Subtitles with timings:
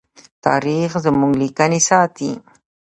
[0.45, 2.31] تاریخ زموږ لیکنې ساتي.